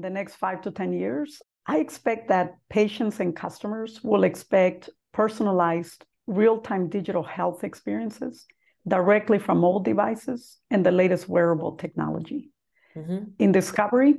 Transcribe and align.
in 0.00 0.02
the 0.02 0.18
next 0.18 0.36
five 0.36 0.62
to 0.62 0.70
10 0.70 0.94
years, 0.94 1.42
I 1.66 1.76
expect 1.76 2.28
that 2.28 2.54
patients 2.70 3.20
and 3.20 3.36
customers 3.36 4.00
will 4.02 4.24
expect 4.24 4.88
personalized 5.12 6.06
real 6.26 6.58
time 6.58 6.88
digital 6.88 7.22
health 7.22 7.64
experiences 7.64 8.46
directly 8.88 9.38
from 9.38 9.58
mobile 9.58 9.82
devices 9.82 10.56
and 10.70 10.86
the 10.86 10.90
latest 10.90 11.28
wearable 11.28 11.76
technology. 11.76 12.50
Mm-hmm. 12.96 13.24
In 13.38 13.52
discovery, 13.52 14.14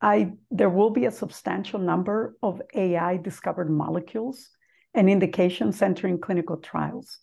I, 0.00 0.32
there 0.50 0.70
will 0.70 0.90
be 0.90 1.04
a 1.04 1.12
substantial 1.12 1.78
number 1.78 2.36
of 2.42 2.60
AI 2.74 3.16
discovered 3.18 3.70
molecules 3.70 4.50
and 4.92 5.08
indications 5.08 5.82
entering 5.82 6.18
clinical 6.18 6.56
trials. 6.56 7.20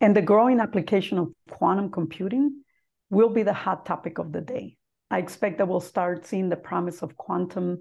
And 0.00 0.16
the 0.16 0.22
growing 0.22 0.58
application 0.58 1.18
of 1.18 1.28
quantum 1.48 1.92
computing 1.92 2.64
will 3.10 3.28
be 3.28 3.44
the 3.44 3.52
hot 3.52 3.86
topic 3.86 4.18
of 4.18 4.32
the 4.32 4.40
day. 4.40 4.77
I 5.10 5.18
expect 5.18 5.56
that 5.56 5.68
we'll 5.68 5.80
start 5.80 6.26
seeing 6.26 6.50
the 6.50 6.56
promise 6.56 7.00
of 7.00 7.16
quantum 7.16 7.80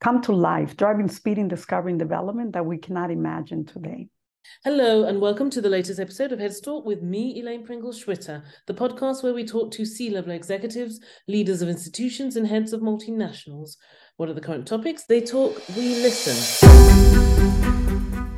come 0.00 0.20
to 0.22 0.32
life, 0.32 0.76
driving 0.76 1.06
speed 1.06 1.38
in 1.38 1.46
discovery 1.46 1.92
and 1.92 2.00
development 2.00 2.52
that 2.54 2.66
we 2.66 2.78
cannot 2.78 3.12
imagine 3.12 3.64
today. 3.64 4.08
Hello, 4.64 5.04
and 5.04 5.20
welcome 5.20 5.50
to 5.50 5.60
the 5.60 5.68
latest 5.68 6.00
episode 6.00 6.32
of 6.32 6.40
Heads 6.40 6.60
Talk 6.60 6.84
with 6.84 7.00
me, 7.00 7.38
Elaine 7.38 7.64
Pringle 7.64 7.92
Schwitter, 7.92 8.42
the 8.66 8.74
podcast 8.74 9.22
where 9.22 9.32
we 9.32 9.44
talk 9.44 9.70
to 9.70 9.86
C 9.86 10.10
level 10.10 10.32
executives, 10.32 10.98
leaders 11.28 11.62
of 11.62 11.68
institutions, 11.68 12.34
and 12.34 12.48
heads 12.48 12.72
of 12.72 12.80
multinationals. 12.80 13.76
What 14.16 14.28
are 14.28 14.34
the 14.34 14.40
current 14.40 14.66
topics? 14.66 15.04
They 15.04 15.20
talk, 15.20 15.62
we 15.76 15.94
listen. 16.02 16.34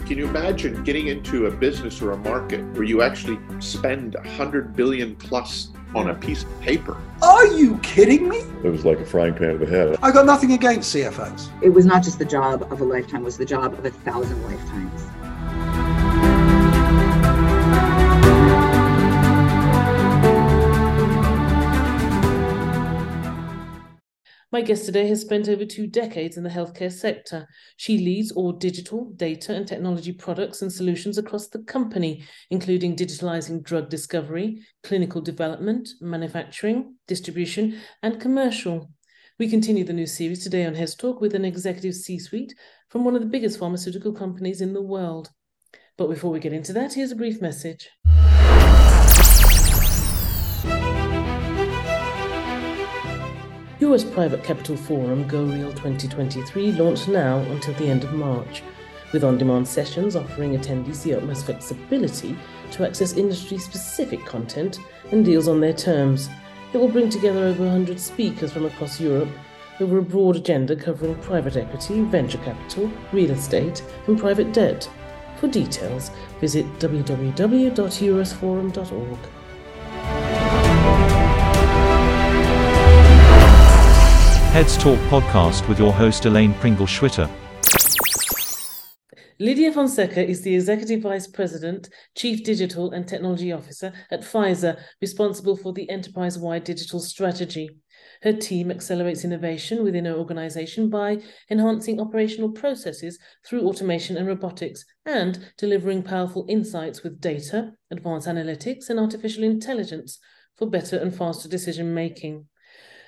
Can 0.04 0.18
you 0.18 0.28
imagine 0.28 0.84
getting 0.84 1.06
into 1.06 1.46
a 1.46 1.50
business 1.50 2.02
or 2.02 2.12
a 2.12 2.18
market 2.18 2.62
where 2.74 2.84
you 2.84 3.00
actually 3.00 3.38
spend 3.60 4.14
100 4.14 4.76
billion 4.76 5.16
plus 5.16 5.70
on 5.96 6.10
a 6.10 6.14
piece 6.14 6.44
of 6.44 6.60
paper. 6.60 6.96
Are 7.22 7.46
you 7.46 7.78
kidding 7.78 8.28
me? 8.28 8.38
It 8.62 8.68
was 8.68 8.84
like 8.84 9.00
a 9.00 9.06
frying 9.06 9.34
pan 9.34 9.58
to 9.58 9.58
the 9.58 9.66
head. 9.66 9.96
I 10.02 10.12
got 10.12 10.26
nothing 10.26 10.52
against 10.52 10.94
CFOs. 10.94 11.48
It 11.62 11.70
was 11.70 11.86
not 11.86 12.04
just 12.04 12.18
the 12.18 12.24
job 12.26 12.70
of 12.70 12.82
a 12.82 12.84
lifetime, 12.84 13.22
it 13.22 13.24
was 13.24 13.38
the 13.38 13.46
job 13.46 13.72
of 13.72 13.84
a 13.84 13.90
thousand 13.90 14.42
lifetimes. 14.44 15.02
My 24.52 24.60
guest 24.60 24.86
today 24.86 25.08
has 25.08 25.22
spent 25.22 25.48
over 25.48 25.64
two 25.64 25.88
decades 25.88 26.36
in 26.36 26.44
the 26.44 26.50
healthcare 26.50 26.92
sector. 26.92 27.48
She 27.76 27.98
leads 27.98 28.30
all 28.30 28.52
digital, 28.52 29.10
data, 29.16 29.52
and 29.52 29.66
technology 29.66 30.12
products 30.12 30.62
and 30.62 30.72
solutions 30.72 31.18
across 31.18 31.48
the 31.48 31.64
company, 31.64 32.22
including 32.50 32.94
digitalizing 32.94 33.64
drug 33.64 33.90
discovery, 33.90 34.62
clinical 34.84 35.20
development, 35.20 35.88
manufacturing, 36.00 36.94
distribution, 37.08 37.80
and 38.04 38.20
commercial. 38.20 38.88
We 39.36 39.48
continue 39.48 39.82
the 39.82 39.92
new 39.92 40.06
series 40.06 40.44
today 40.44 40.64
on 40.64 40.76
Heads 40.76 40.94
Talk 40.94 41.20
with 41.20 41.34
an 41.34 41.44
executive 41.44 41.94
C 41.94 42.16
suite 42.16 42.54
from 42.88 43.04
one 43.04 43.16
of 43.16 43.22
the 43.22 43.28
biggest 43.28 43.58
pharmaceutical 43.58 44.12
companies 44.12 44.60
in 44.60 44.74
the 44.74 44.80
world. 44.80 45.28
But 45.98 46.08
before 46.08 46.30
we 46.30 46.38
get 46.38 46.52
into 46.52 46.72
that, 46.74 46.94
here's 46.94 47.10
a 47.10 47.16
brief 47.16 47.42
message. 47.42 47.90
US 53.86 54.02
Private 54.02 54.42
Capital 54.42 54.76
Forum 54.76 55.28
Go 55.28 55.44
Real 55.44 55.70
2023 55.70 56.72
launched 56.72 57.06
now 57.06 57.38
until 57.38 57.72
the 57.74 57.86
end 57.86 58.02
of 58.02 58.14
March, 58.14 58.64
with 59.12 59.22
on 59.22 59.38
demand 59.38 59.68
sessions 59.68 60.16
offering 60.16 60.58
attendees 60.58 61.04
the 61.04 61.14
utmost 61.14 61.46
flexibility 61.46 62.36
to 62.72 62.84
access 62.84 63.12
industry 63.12 63.58
specific 63.58 64.26
content 64.26 64.80
and 65.12 65.24
deals 65.24 65.46
on 65.46 65.60
their 65.60 65.72
terms. 65.72 66.28
It 66.72 66.78
will 66.78 66.88
bring 66.88 67.10
together 67.10 67.44
over 67.44 67.62
100 67.62 68.00
speakers 68.00 68.52
from 68.52 68.66
across 68.66 69.00
Europe 69.00 69.28
over 69.78 69.98
a 69.98 70.02
broad 70.02 70.34
agenda 70.34 70.74
covering 70.74 71.14
private 71.16 71.56
equity, 71.56 72.00
venture 72.00 72.38
capital, 72.38 72.90
real 73.12 73.30
estate, 73.30 73.84
and 74.08 74.18
private 74.18 74.52
debt. 74.52 74.90
For 75.36 75.46
details, 75.46 76.10
visit 76.40 76.66
www.eurosforum.org. 76.80 79.18
Heads 84.56 84.78
Talk 84.78 84.98
podcast 85.10 85.68
with 85.68 85.78
your 85.78 85.92
host 85.92 86.24
Elaine 86.24 86.54
Pringle 86.54 86.86
Schwitter. 86.86 87.30
Lydia 89.38 89.70
Fonseca 89.70 90.26
is 90.26 90.40
the 90.40 90.54
Executive 90.54 91.02
Vice 91.02 91.26
President, 91.26 91.90
Chief 92.14 92.42
Digital 92.42 92.90
and 92.92 93.06
Technology 93.06 93.52
Officer 93.52 93.92
at 94.10 94.22
Pfizer, 94.22 94.80
responsible 95.02 95.58
for 95.58 95.74
the 95.74 95.90
enterprise 95.90 96.38
wide 96.38 96.64
digital 96.64 97.00
strategy. 97.00 97.68
Her 98.22 98.32
team 98.32 98.70
accelerates 98.70 99.26
innovation 99.26 99.84
within 99.84 100.06
her 100.06 100.14
organization 100.14 100.88
by 100.88 101.18
enhancing 101.50 102.00
operational 102.00 102.50
processes 102.50 103.18
through 103.46 103.68
automation 103.68 104.16
and 104.16 104.26
robotics 104.26 104.86
and 105.04 105.52
delivering 105.58 106.02
powerful 106.02 106.46
insights 106.48 107.02
with 107.02 107.20
data, 107.20 107.72
advanced 107.90 108.26
analytics, 108.26 108.88
and 108.88 108.98
artificial 108.98 109.44
intelligence 109.44 110.18
for 110.56 110.66
better 110.66 110.96
and 110.96 111.14
faster 111.14 111.46
decision 111.46 111.92
making. 111.92 112.46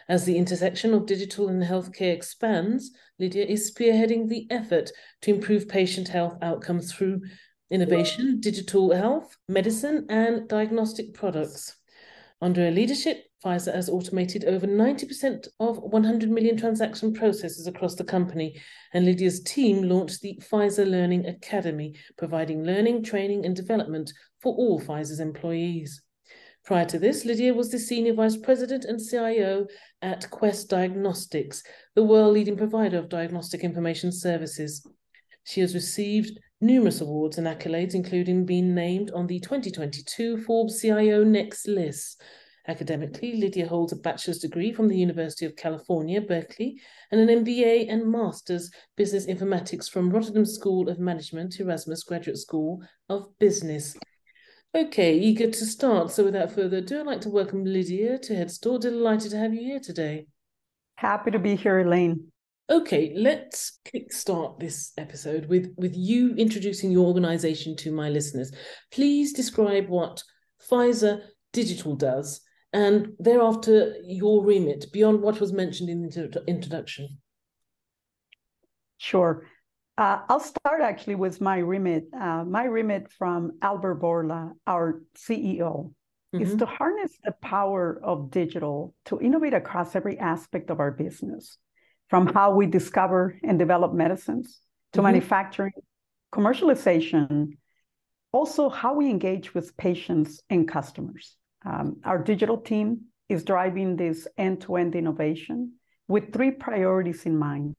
As 0.08 0.24
the 0.24 0.38
intersection 0.38 0.94
of 0.94 1.04
digital 1.04 1.48
and 1.48 1.62
healthcare 1.62 2.14
expands, 2.14 2.92
Lydia 3.18 3.44
is 3.44 3.70
spearheading 3.70 4.28
the 4.28 4.46
effort 4.50 4.90
to 5.22 5.34
improve 5.34 5.68
patient 5.68 6.08
health 6.08 6.38
outcomes 6.40 6.92
through 6.92 7.20
innovation, 7.70 8.40
digital 8.40 8.94
health, 8.94 9.36
medicine, 9.48 10.06
and 10.08 10.48
diagnostic 10.48 11.12
products. 11.12 11.76
Under 12.40 12.62
her 12.62 12.70
leadership, 12.70 13.24
Pfizer 13.44 13.74
has 13.74 13.90
automated 13.90 14.44
over 14.44 14.66
90% 14.66 15.46
of 15.60 15.78
100 15.78 16.30
million 16.30 16.56
transaction 16.56 17.12
processes 17.12 17.66
across 17.66 17.94
the 17.94 18.04
company, 18.04 18.58
and 18.94 19.04
Lydia's 19.04 19.40
team 19.42 19.82
launched 19.82 20.22
the 20.22 20.40
Pfizer 20.42 20.88
Learning 20.88 21.26
Academy, 21.26 21.94
providing 22.16 22.64
learning, 22.64 23.02
training, 23.02 23.44
and 23.44 23.54
development 23.54 24.10
for 24.40 24.54
all 24.54 24.80
Pfizer's 24.80 25.20
employees. 25.20 26.00
Prior 26.64 26.84
to 26.84 26.98
this, 26.98 27.24
Lydia 27.24 27.54
was 27.54 27.70
the 27.70 27.78
Senior 27.78 28.14
Vice 28.14 28.36
President 28.36 28.84
and 28.84 29.00
CIO 29.00 29.66
at 30.02 30.28
Quest 30.30 30.68
Diagnostics, 30.68 31.62
the 31.94 32.04
world 32.04 32.34
leading 32.34 32.56
provider 32.56 32.98
of 32.98 33.08
diagnostic 33.08 33.64
information 33.64 34.12
services. 34.12 34.86
She 35.44 35.60
has 35.62 35.74
received 35.74 36.38
numerous 36.60 37.00
awards 37.00 37.38
and 37.38 37.46
accolades, 37.46 37.94
including 37.94 38.44
being 38.44 38.74
named 38.74 39.10
on 39.12 39.26
the 39.26 39.40
2022 39.40 40.38
Forbes 40.44 40.80
CIO 40.80 41.24
Next 41.24 41.66
list. 41.66 42.20
Academically, 42.68 43.36
Lydia 43.36 43.66
holds 43.66 43.92
a 43.92 43.96
bachelor's 43.96 44.40
degree 44.40 44.74
from 44.74 44.88
the 44.88 44.96
University 44.96 45.46
of 45.46 45.56
California, 45.56 46.20
Berkeley, 46.20 46.78
and 47.10 47.18
an 47.18 47.42
MBA 47.42 47.90
and 47.90 48.12
master's 48.12 48.70
business 48.94 49.24
informatics 49.24 49.88
from 49.88 50.10
Rotterdam 50.10 50.44
School 50.44 50.90
of 50.90 50.98
Management, 50.98 51.58
Erasmus 51.58 52.02
Graduate 52.02 52.36
School 52.36 52.82
of 53.08 53.26
Business. 53.38 53.96
Okay, 54.74 55.18
eager 55.18 55.50
to 55.50 55.66
start. 55.66 56.10
So 56.10 56.24
without 56.24 56.52
further 56.52 56.78
ado, 56.78 57.00
I'd 57.00 57.06
like 57.06 57.20
to 57.22 57.30
welcome 57.30 57.64
Lydia 57.64 58.18
to 58.18 58.36
Heads 58.36 58.58
Talk. 58.58 58.82
Delighted 58.82 59.30
to 59.30 59.38
have 59.38 59.54
you 59.54 59.60
here 59.60 59.80
today. 59.80 60.26
Happy 60.96 61.30
to 61.30 61.38
be 61.38 61.56
here, 61.56 61.80
Elaine. 61.80 62.30
Okay, 62.68 63.14
let's 63.16 63.78
kickstart 63.86 64.60
this 64.60 64.92
episode 64.98 65.46
with, 65.46 65.72
with 65.78 65.96
you 65.96 66.34
introducing 66.34 66.90
your 66.90 67.06
organization 67.06 67.76
to 67.76 67.92
my 67.92 68.10
listeners. 68.10 68.52
Please 68.92 69.32
describe 69.32 69.88
what 69.88 70.22
Pfizer 70.70 71.22
Digital 71.54 71.96
does 71.96 72.42
and 72.74 73.14
thereafter 73.18 73.94
your 74.04 74.44
remit 74.44 74.92
beyond 74.92 75.22
what 75.22 75.40
was 75.40 75.50
mentioned 75.50 75.88
in 75.88 76.02
the 76.02 76.44
introduction. 76.46 77.08
Sure. 78.98 79.46
Uh, 79.98 80.20
I'll 80.28 80.38
start 80.38 80.80
actually 80.80 81.16
with 81.16 81.40
my 81.40 81.58
remit. 81.58 82.04
Uh, 82.14 82.44
my 82.44 82.64
remit 82.64 83.10
from 83.10 83.58
Albert 83.60 84.00
Bourla, 84.00 84.52
our 84.64 85.02
CEO, 85.16 85.92
mm-hmm. 86.32 86.40
is 86.40 86.54
to 86.54 86.66
harness 86.66 87.18
the 87.24 87.32
power 87.42 88.00
of 88.04 88.30
digital 88.30 88.94
to 89.06 89.20
innovate 89.20 89.54
across 89.54 89.96
every 89.96 90.16
aspect 90.16 90.70
of 90.70 90.78
our 90.78 90.92
business, 90.92 91.58
from 92.08 92.28
how 92.28 92.54
we 92.54 92.66
discover 92.66 93.40
and 93.42 93.58
develop 93.58 93.92
medicines 93.92 94.60
to 94.92 94.98
mm-hmm. 94.98 95.06
manufacturing, 95.06 95.72
commercialization, 96.32 97.56
also 98.30 98.68
how 98.68 98.94
we 98.94 99.10
engage 99.10 99.52
with 99.52 99.76
patients 99.76 100.40
and 100.48 100.68
customers. 100.68 101.34
Um, 101.66 101.96
our 102.04 102.22
digital 102.22 102.58
team 102.58 103.06
is 103.28 103.42
driving 103.42 103.96
this 103.96 104.28
end 104.38 104.60
to 104.60 104.76
end 104.76 104.94
innovation 104.94 105.72
with 106.06 106.32
three 106.32 106.52
priorities 106.52 107.26
in 107.26 107.36
mind 107.36 107.74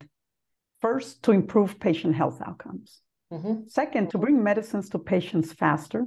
First, 0.81 1.23
to 1.23 1.31
improve 1.31 1.79
patient 1.79 2.15
health 2.15 2.41
outcomes. 2.45 3.01
Mm-hmm. 3.33 3.67
Second, 3.67 4.09
to 4.11 4.17
bring 4.17 4.43
medicines 4.43 4.89
to 4.89 4.99
patients 4.99 5.53
faster. 5.53 6.05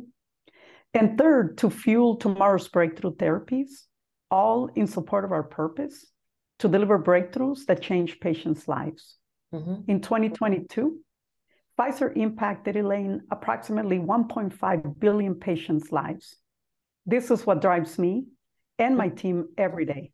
And 0.95 1.17
third, 1.17 1.59
to 1.59 1.71
fuel 1.71 2.17
tomorrow's 2.17 2.69
breakthrough 2.69 3.15
therapies, 3.15 3.87
all 4.31 4.69
in 4.75 4.87
support 4.87 5.25
of 5.25 5.33
our 5.33 5.43
purpose 5.43 6.07
to 6.59 6.69
deliver 6.69 6.99
breakthroughs 6.99 7.67
that 7.67 7.83
change 7.83 8.21
patients' 8.21 8.69
lives. 8.69 9.17
Mm-hmm. 9.55 9.91
In 9.91 10.01
2022, 10.01 10.99
Pfizer 11.79 12.17
impacted 12.17 12.77
Elaine 12.77 13.23
approximately 13.31 13.99
1.5 13.99 15.01
billion 15.01 15.35
patients' 15.35 15.91
lives. 15.91 16.37
This 17.07 17.31
is 17.31 17.45
what 17.45 17.61
drives 17.61 17.99
me 17.99 18.27
and 18.79 18.97
my 18.97 19.09
team 19.09 19.49
every 19.59 19.85
day. 19.85 20.13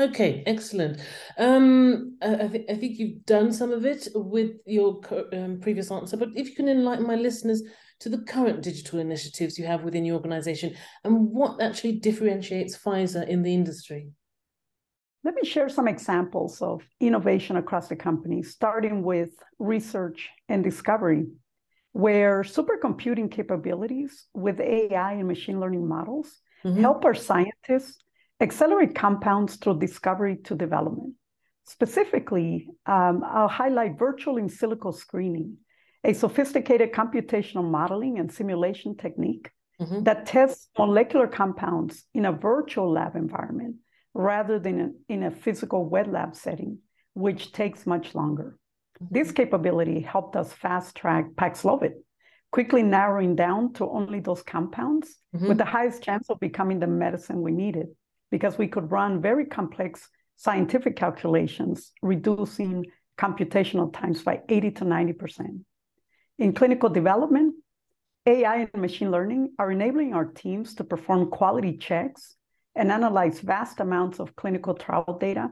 Okay, 0.00 0.44
excellent. 0.46 1.00
Um, 1.38 2.18
I, 2.22 2.46
th- 2.46 2.66
I 2.70 2.74
think 2.76 2.98
you've 2.98 3.24
done 3.26 3.52
some 3.52 3.72
of 3.72 3.84
it 3.84 4.06
with 4.14 4.52
your 4.64 5.00
um, 5.32 5.58
previous 5.60 5.90
answer, 5.90 6.16
but 6.16 6.28
if 6.36 6.48
you 6.48 6.54
can 6.54 6.68
enlighten 6.68 7.04
my 7.04 7.16
listeners 7.16 7.62
to 8.00 8.08
the 8.08 8.18
current 8.18 8.62
digital 8.62 9.00
initiatives 9.00 9.58
you 9.58 9.66
have 9.66 9.82
within 9.82 10.04
your 10.04 10.14
organization 10.14 10.74
and 11.02 11.30
what 11.30 11.60
actually 11.60 11.98
differentiates 11.98 12.78
Pfizer 12.78 13.26
in 13.26 13.42
the 13.42 13.52
industry. 13.52 14.10
Let 15.24 15.34
me 15.34 15.42
share 15.48 15.68
some 15.68 15.88
examples 15.88 16.62
of 16.62 16.82
innovation 17.00 17.56
across 17.56 17.88
the 17.88 17.96
company, 17.96 18.42
starting 18.42 19.02
with 19.02 19.30
research 19.58 20.28
and 20.48 20.62
discovery, 20.62 21.26
where 21.90 22.42
supercomputing 22.42 23.32
capabilities 23.32 24.26
with 24.32 24.60
AI 24.60 25.14
and 25.14 25.26
machine 25.26 25.58
learning 25.58 25.88
models 25.88 26.30
mm-hmm. 26.64 26.80
help 26.80 27.04
our 27.04 27.14
scientists 27.14 27.98
accelerate 28.40 28.94
compounds 28.94 29.56
through 29.56 29.78
discovery 29.78 30.36
to 30.44 30.54
development. 30.54 31.14
Specifically, 31.64 32.68
um, 32.86 33.22
I'll 33.26 33.48
highlight 33.48 33.98
virtual 33.98 34.36
in 34.38 34.48
silico 34.48 34.94
screening, 34.94 35.58
a 36.04 36.14
sophisticated 36.14 36.92
computational 36.92 37.68
modeling 37.68 38.18
and 38.18 38.32
simulation 38.32 38.96
technique 38.96 39.50
mm-hmm. 39.80 40.02
that 40.04 40.26
tests 40.26 40.68
molecular 40.78 41.26
compounds 41.26 42.04
in 42.14 42.24
a 42.24 42.32
virtual 42.32 42.90
lab 42.90 43.16
environment 43.16 43.76
rather 44.14 44.58
than 44.58 44.96
in 45.08 45.24
a 45.24 45.30
physical 45.30 45.88
wet 45.88 46.10
lab 46.10 46.34
setting, 46.34 46.78
which 47.14 47.52
takes 47.52 47.86
much 47.86 48.14
longer. 48.14 48.56
Mm-hmm. 49.02 49.14
This 49.14 49.32
capability 49.32 50.00
helped 50.00 50.36
us 50.36 50.52
fast 50.52 50.96
track 50.96 51.26
Paxlovid, 51.34 51.92
quickly 52.50 52.82
narrowing 52.82 53.36
down 53.36 53.74
to 53.74 53.86
only 53.90 54.20
those 54.20 54.42
compounds 54.42 55.16
mm-hmm. 55.36 55.48
with 55.48 55.58
the 55.58 55.64
highest 55.66 56.02
chance 56.02 56.30
of 56.30 56.40
becoming 56.40 56.80
the 56.80 56.86
medicine 56.86 57.42
we 57.42 57.52
needed 57.52 57.88
because 58.30 58.58
we 58.58 58.68
could 58.68 58.90
run 58.90 59.20
very 59.20 59.46
complex 59.46 60.08
scientific 60.36 60.96
calculations, 60.96 61.92
reducing 62.02 62.86
computational 63.18 63.92
times 63.92 64.22
by 64.22 64.40
80 64.48 64.70
to 64.72 64.84
90%. 64.84 65.60
In 66.38 66.52
clinical 66.52 66.88
development, 66.88 67.54
AI 68.26 68.68
and 68.72 68.82
machine 68.82 69.10
learning 69.10 69.52
are 69.58 69.72
enabling 69.72 70.14
our 70.14 70.26
teams 70.26 70.74
to 70.76 70.84
perform 70.84 71.30
quality 71.30 71.76
checks 71.76 72.36
and 72.76 72.92
analyze 72.92 73.40
vast 73.40 73.80
amounts 73.80 74.20
of 74.20 74.36
clinical 74.36 74.74
trial 74.74 75.18
data 75.20 75.50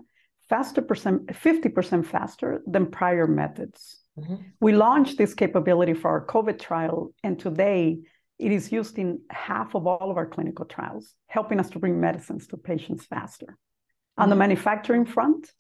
faster 0.49 0.83
percent, 0.83 1.27
50% 1.27 2.07
faster 2.07 2.63
than 2.67 2.87
prior 2.87 3.27
methods. 3.27 4.01
Mm-hmm. 4.19 4.37
We 4.61 4.73
launched 4.73 5.19
this 5.19 5.35
capability 5.35 5.95
for 5.95 6.11
our 6.11 6.25
COVID 6.27 6.59
trial, 6.59 7.13
and 7.23 7.39
today 7.39 7.99
it 8.39 8.53
is 8.53 8.71
used 8.73 8.99
in 8.99 9.21
half 9.31 9.75
of 9.75 9.87
all 9.87 10.11
of 10.11 10.17
our 10.17 10.27
clinical 10.27 10.65
trials, 10.65 11.15
helping 11.27 11.59
us 11.59 11.71
to 11.71 11.79
bring 11.79 12.01
medicines 12.01 12.47
to 12.49 12.57
patients 12.57 13.07
faster. 13.07 13.47
Mm-hmm. 13.47 14.23
On 14.23 14.29
the 14.29 14.35
mm-hmm. 14.35 14.41
manufacturing 14.41 15.07
front, 15.07 15.51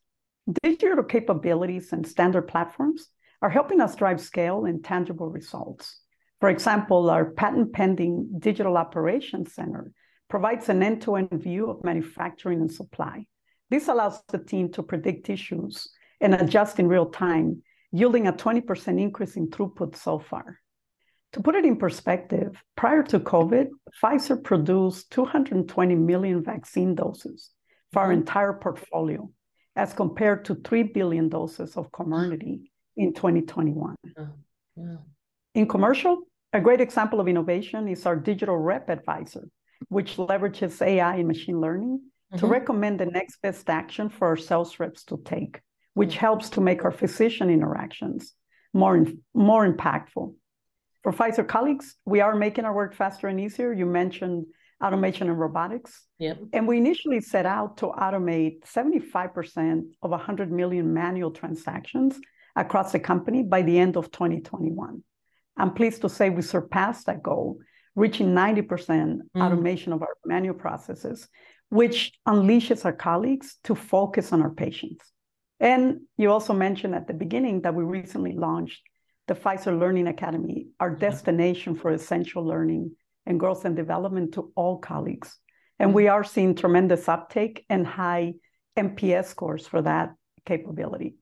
digital 0.62 1.02
capabilities 1.04 1.92
and 1.92 2.06
standard 2.06 2.48
platforms 2.48 3.08
are 3.42 3.50
helping 3.50 3.80
us 3.80 3.96
drive 3.96 4.20
scale 4.20 4.64
and 4.64 4.84
tangible 4.84 5.28
results. 5.28 6.00
For 6.40 6.50
example, 6.50 7.10
our 7.10 7.24
patent 7.24 7.72
pending 7.72 8.38
digital 8.38 8.76
operations 8.76 9.54
center 9.54 9.92
provides 10.28 10.68
an 10.68 10.82
end 10.82 11.02
to 11.02 11.16
end 11.16 11.30
view 11.32 11.70
of 11.70 11.84
manufacturing 11.84 12.60
and 12.60 12.70
supply. 12.70 13.26
This 13.70 13.88
allows 13.88 14.22
the 14.28 14.38
team 14.38 14.70
to 14.72 14.82
predict 14.82 15.30
issues 15.30 15.88
and 16.20 16.34
adjust 16.34 16.78
in 16.78 16.88
real 16.88 17.06
time, 17.06 17.62
yielding 17.90 18.26
a 18.26 18.32
20% 18.32 19.00
increase 19.00 19.36
in 19.36 19.48
throughput 19.48 19.96
so 19.96 20.18
far. 20.18 20.60
To 21.32 21.42
put 21.42 21.54
it 21.54 21.64
in 21.64 21.76
perspective, 21.76 22.62
prior 22.76 23.02
to 23.04 23.20
COVID, 23.20 23.68
Pfizer 24.02 24.42
produced 24.42 25.10
220 25.12 25.94
million 25.94 26.42
vaccine 26.42 26.94
doses 26.94 27.50
for 27.92 28.02
our 28.02 28.12
entire 28.12 28.54
portfolio, 28.54 29.30
as 29.74 29.92
compared 29.92 30.44
to 30.46 30.54
3 30.54 30.84
billion 30.84 31.28
doses 31.28 31.76
of 31.76 31.90
Comirnaty 31.90 32.70
in 32.96 33.12
2021. 33.12 33.96
Yeah. 34.76 34.96
In 35.54 35.66
commercial, 35.66 36.22
a 36.52 36.60
great 36.60 36.80
example 36.80 37.20
of 37.20 37.28
innovation 37.28 37.88
is 37.88 38.06
our 38.06 38.16
digital 38.16 38.56
rep 38.56 38.88
advisor, 38.88 39.48
which 39.88 40.16
leverages 40.16 40.80
AI 40.80 41.16
and 41.16 41.28
machine 41.28 41.60
learning 41.60 42.00
mm-hmm. 42.00 42.38
to 42.38 42.46
recommend 42.46 43.00
the 43.00 43.06
next 43.06 43.42
best 43.42 43.68
action 43.68 44.08
for 44.08 44.28
our 44.28 44.36
sales 44.36 44.78
reps 44.80 45.04
to 45.04 45.20
take, 45.24 45.60
which 45.94 46.10
mm-hmm. 46.10 46.20
helps 46.20 46.50
to 46.50 46.60
make 46.60 46.84
our 46.84 46.92
physician 46.92 47.50
interactions 47.50 48.32
more, 48.72 49.04
more 49.34 49.70
impactful. 49.70 50.34
For 51.06 51.12
Pfizer 51.12 51.46
colleagues, 51.46 51.94
we 52.04 52.20
are 52.20 52.34
making 52.34 52.64
our 52.64 52.74
work 52.74 52.92
faster 52.92 53.28
and 53.28 53.38
easier. 53.38 53.72
You 53.72 53.86
mentioned 53.86 54.44
automation 54.82 55.28
and 55.28 55.38
robotics. 55.38 56.04
Yep. 56.18 56.38
And 56.52 56.66
we 56.66 56.78
initially 56.78 57.20
set 57.20 57.46
out 57.46 57.76
to 57.76 57.92
automate 57.96 58.64
75% 58.64 59.82
of 60.02 60.10
100 60.10 60.50
million 60.50 60.92
manual 60.92 61.30
transactions 61.30 62.18
across 62.56 62.90
the 62.90 62.98
company 62.98 63.44
by 63.44 63.62
the 63.62 63.78
end 63.78 63.96
of 63.96 64.10
2021. 64.10 65.04
I'm 65.56 65.74
pleased 65.74 66.02
to 66.02 66.08
say 66.08 66.28
we 66.28 66.42
surpassed 66.42 67.06
that 67.06 67.22
goal, 67.22 67.60
reaching 67.94 68.34
90% 68.34 68.66
mm. 68.66 69.20
automation 69.40 69.92
of 69.92 70.02
our 70.02 70.16
manual 70.24 70.56
processes, 70.56 71.28
which 71.68 72.18
unleashes 72.26 72.84
our 72.84 72.92
colleagues 72.92 73.58
to 73.62 73.76
focus 73.76 74.32
on 74.32 74.42
our 74.42 74.50
patients. 74.50 75.04
And 75.60 76.00
you 76.16 76.32
also 76.32 76.52
mentioned 76.52 76.96
at 76.96 77.06
the 77.06 77.14
beginning 77.14 77.60
that 77.60 77.76
we 77.76 77.84
recently 77.84 78.32
launched 78.32 78.82
the 79.26 79.34
Pfizer 79.34 79.78
Learning 79.78 80.06
Academy, 80.06 80.68
our 80.80 80.90
mm-hmm. 80.90 81.00
destination 81.00 81.74
for 81.74 81.90
essential 81.90 82.44
learning 82.44 82.92
and 83.26 83.40
growth 83.40 83.64
and 83.64 83.76
development 83.76 84.34
to 84.34 84.52
all 84.54 84.78
colleagues. 84.78 85.38
And 85.78 85.88
mm-hmm. 85.88 85.96
we 85.96 86.08
are 86.08 86.24
seeing 86.24 86.54
tremendous 86.54 87.08
uptake 87.08 87.64
and 87.68 87.86
high 87.86 88.34
NPS 88.76 89.26
scores 89.26 89.66
for 89.66 89.82
that 89.82 90.14
capability. 90.44 91.16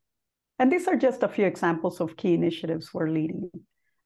And 0.58 0.70
these 0.70 0.86
are 0.86 0.96
just 0.96 1.22
a 1.22 1.28
few 1.28 1.46
examples 1.46 2.00
of 2.00 2.16
key 2.16 2.34
initiatives 2.34 2.92
we're 2.92 3.08
leading. 3.08 3.50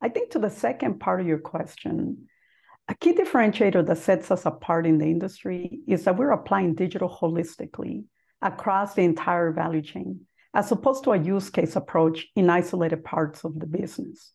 I 0.01 0.09
think 0.09 0.31
to 0.31 0.39
the 0.39 0.51
second 0.51 1.01
part 1.01 1.21
of 1.21 1.27
your 1.27 1.39
question, 1.39 2.29
a 2.89 2.95
key 2.95 3.13
differentiator 3.13 3.85
that 3.87 3.99
sets 3.99 4.31
us 4.31 4.47
apart 4.47 4.87
in 4.87 4.99
the 4.99 5.07
industry 5.07 5.81
is 5.87 6.05
that 6.05 6.17
we're 6.17 6.31
applying 6.31 6.75
digital 6.75 7.09
holistically 7.09 8.05
across 8.41 8.95
the 8.95 9.03
entire 9.03 9.53
value 9.53 9.83
chain, 9.83 10.21
as 10.59 10.73
opposed 10.73 11.05
to 11.05 11.13
a 11.13 11.17
use 11.17 11.51
case 11.51 11.77
approach 11.77 12.27
in 12.35 12.51
isolated 12.51 13.05
parts 13.05 13.45
of 13.45 13.61
the 13.61 13.67
business. 13.67 14.33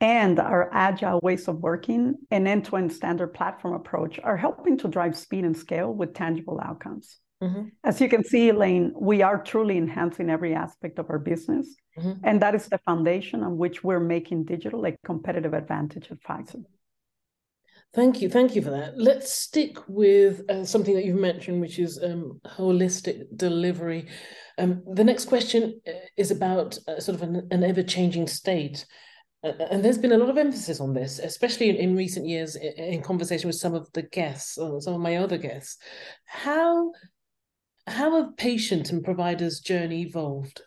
And 0.00 0.40
our 0.40 0.68
agile 0.72 1.20
ways 1.22 1.46
of 1.46 1.60
working 1.60 2.16
and 2.32 2.48
end 2.48 2.64
to 2.64 2.76
end 2.78 2.92
standard 2.92 3.32
platform 3.32 3.74
approach 3.74 4.18
are 4.24 4.36
helping 4.36 4.76
to 4.78 4.88
drive 4.88 5.16
speed 5.16 5.44
and 5.44 5.56
scale 5.56 5.94
with 5.94 6.14
tangible 6.14 6.60
outcomes. 6.60 7.16
Mm-hmm. 7.40 7.68
As 7.84 8.00
you 8.00 8.08
can 8.08 8.24
see, 8.24 8.48
Elaine, 8.48 8.92
we 9.10 9.22
are 9.22 9.40
truly 9.40 9.78
enhancing 9.78 10.30
every 10.30 10.52
aspect 10.52 10.98
of 10.98 11.08
our 11.08 11.20
business. 11.20 11.76
Mm-hmm. 11.96 12.24
And 12.24 12.42
that 12.42 12.56
is 12.56 12.66
the 12.66 12.78
foundation 12.78 13.44
on 13.44 13.56
which 13.56 13.84
we're 13.84 14.00
making 14.16 14.46
digital 14.46 14.84
a 14.84 14.96
competitive 15.04 15.54
advantage 15.54 16.10
at 16.10 16.20
Pfizer. 16.24 16.64
Thank 17.94 18.20
you. 18.20 18.28
Thank 18.30 18.56
you 18.56 18.62
for 18.62 18.70
that. 18.70 18.98
Let's 18.98 19.32
stick 19.32 19.76
with 19.86 20.48
uh, 20.50 20.64
something 20.64 20.94
that 20.94 21.04
you've 21.04 21.20
mentioned, 21.20 21.60
which 21.60 21.78
is 21.78 22.02
um, 22.02 22.40
holistic 22.46 23.26
delivery. 23.36 24.08
Um, 24.58 24.82
the 24.86 25.04
next 25.04 25.26
question 25.26 25.80
uh, 25.86 25.92
is 26.16 26.30
about 26.30 26.78
uh, 26.86 27.00
sort 27.00 27.16
of 27.16 27.22
an, 27.22 27.48
an 27.50 27.64
ever 27.64 27.82
changing 27.82 28.26
state. 28.26 28.86
Uh, 29.44 29.52
and 29.70 29.84
there's 29.84 29.98
been 29.98 30.12
a 30.12 30.18
lot 30.18 30.30
of 30.30 30.38
emphasis 30.38 30.80
on 30.80 30.94
this, 30.94 31.18
especially 31.18 31.70
in, 31.70 31.76
in 31.76 31.96
recent 31.96 32.26
years 32.26 32.56
in, 32.56 32.72
in, 32.72 33.02
conversation 33.02 33.48
with 33.48 33.56
some 33.56 33.74
of 33.74 33.90
the 33.92 34.02
guests, 34.02 34.58
or 34.58 34.80
some 34.80 34.94
of 34.94 35.00
my 35.00 35.16
other 35.16 35.38
guests. 35.38 35.78
How 36.24 36.92
how 37.86 38.22
have 38.22 38.36
patient 38.36 38.90
and 38.90 39.02
providers' 39.02 39.60
journey 39.60 40.02
evolved? 40.02 40.62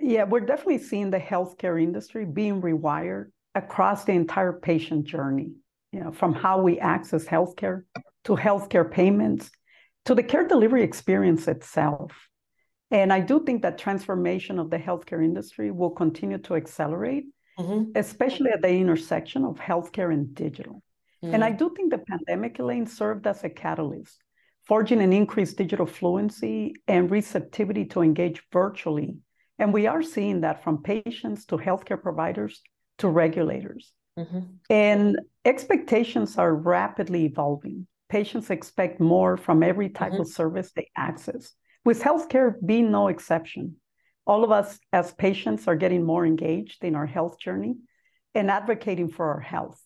Yeah, 0.00 0.24
we're 0.24 0.40
definitely 0.40 0.78
seeing 0.78 1.10
the 1.10 1.20
healthcare 1.20 1.80
industry 1.80 2.24
being 2.24 2.60
rewired 2.60 3.30
across 3.54 4.04
the 4.04 4.12
entire 4.12 4.52
patient 4.52 5.06
journey, 5.06 5.52
you 5.92 6.00
know, 6.00 6.12
from 6.12 6.34
how 6.34 6.60
we 6.60 6.78
access 6.80 7.24
healthcare 7.24 7.82
to 8.24 8.36
healthcare 8.36 8.90
payments 8.90 9.50
to 10.06 10.14
the 10.14 10.22
care 10.22 10.46
delivery 10.46 10.82
experience 10.82 11.46
itself. 11.48 12.28
And 12.90 13.12
I 13.12 13.20
do 13.20 13.44
think 13.44 13.62
that 13.62 13.78
transformation 13.78 14.58
of 14.58 14.70
the 14.70 14.78
healthcare 14.78 15.24
industry 15.24 15.70
will 15.70 15.90
continue 15.90 16.38
to 16.38 16.54
accelerate, 16.54 17.26
mm-hmm. 17.58 17.90
especially 17.96 18.50
at 18.50 18.62
the 18.62 18.70
intersection 18.70 19.44
of 19.44 19.58
healthcare 19.58 20.12
and 20.12 20.34
digital. 20.34 20.82
Mm-hmm. 21.22 21.34
And 21.34 21.44
I 21.44 21.50
do 21.50 21.72
think 21.74 21.90
the 21.90 21.98
pandemic, 21.98 22.58
Elaine, 22.58 22.86
served 22.86 23.26
as 23.26 23.44
a 23.44 23.50
catalyst 23.50 24.22
forging 24.66 25.00
an 25.00 25.12
increased 25.12 25.56
digital 25.56 25.86
fluency 25.86 26.74
and 26.88 27.10
receptivity 27.10 27.84
to 27.86 28.02
engage 28.02 28.42
virtually. 28.52 29.16
And 29.58 29.72
we 29.72 29.86
are 29.86 30.02
seeing 30.02 30.42
that 30.42 30.62
from 30.62 30.82
patients 30.82 31.46
to 31.46 31.56
healthcare 31.56 32.00
providers 32.00 32.62
to 32.98 33.08
regulators. 33.08 33.92
Mm-hmm. 34.18 34.40
And 34.68 35.18
expectations 35.44 36.36
are 36.36 36.54
rapidly 36.54 37.24
evolving. 37.24 37.86
Patients 38.08 38.50
expect 38.50 39.00
more 39.00 39.36
from 39.36 39.62
every 39.62 39.88
type 39.88 40.12
mm-hmm. 40.12 40.22
of 40.22 40.28
service 40.28 40.72
they 40.72 40.90
access, 40.96 41.52
with 41.84 42.02
healthcare 42.02 42.54
being 42.64 42.90
no 42.90 43.08
exception. 43.08 43.76
All 44.26 44.44
of 44.44 44.50
us 44.50 44.78
as 44.92 45.12
patients 45.12 45.68
are 45.68 45.76
getting 45.76 46.04
more 46.04 46.26
engaged 46.26 46.84
in 46.84 46.94
our 46.94 47.06
health 47.06 47.38
journey 47.38 47.76
and 48.34 48.50
advocating 48.50 49.08
for 49.08 49.30
our 49.30 49.40
health. 49.40 49.80